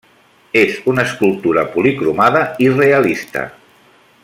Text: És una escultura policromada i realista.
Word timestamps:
És 0.61 0.79
una 0.93 1.03
escultura 1.09 1.65
policromada 1.75 2.41
i 2.67 2.71
realista. 2.81 3.47